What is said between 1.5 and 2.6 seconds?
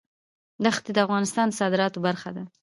صادراتو برخه ده.